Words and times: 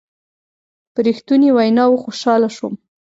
په 0.93 0.99
رښتنوني 1.07 1.49
ویناوو 1.53 2.01
خوشحاله 2.03 2.49
شوم. 2.55 2.73